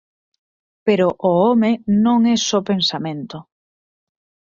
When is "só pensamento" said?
2.49-3.37